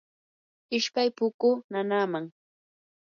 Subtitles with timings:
[0.77, 2.25] ishpay pukuu nanaaman.